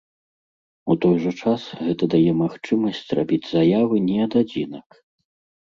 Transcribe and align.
У 0.93 0.95
той 1.05 1.13
жа 1.25 1.33
час 1.43 1.65
гэта 1.83 2.03
дае 2.15 2.31
магчымасць 2.41 3.03
рабіць 3.21 3.41
заявы 3.55 3.95
не 4.09 4.17
ад 4.27 4.33
адзінак. 4.45 5.01